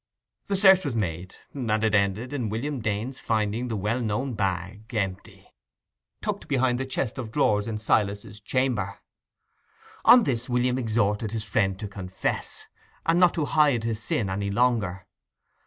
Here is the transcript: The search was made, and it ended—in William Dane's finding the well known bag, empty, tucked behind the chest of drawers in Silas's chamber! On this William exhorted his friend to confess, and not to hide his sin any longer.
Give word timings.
The 0.47 0.55
search 0.55 0.83
was 0.83 0.95
made, 0.95 1.35
and 1.53 1.83
it 1.83 1.93
ended—in 1.93 2.49
William 2.49 2.79
Dane's 2.79 3.19
finding 3.19 3.67
the 3.67 3.75
well 3.75 4.01
known 4.01 4.33
bag, 4.33 4.91
empty, 4.95 5.51
tucked 6.23 6.47
behind 6.47 6.79
the 6.79 6.87
chest 6.87 7.19
of 7.19 7.31
drawers 7.31 7.67
in 7.67 7.77
Silas's 7.77 8.39
chamber! 8.41 8.97
On 10.03 10.23
this 10.23 10.49
William 10.49 10.79
exhorted 10.79 11.33
his 11.33 11.43
friend 11.43 11.77
to 11.77 11.87
confess, 11.87 12.65
and 13.05 13.19
not 13.19 13.35
to 13.35 13.45
hide 13.45 13.83
his 13.83 14.01
sin 14.01 14.27
any 14.27 14.49
longer. 14.49 15.05